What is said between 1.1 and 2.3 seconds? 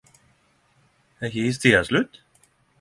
Er ikkje istida slutt?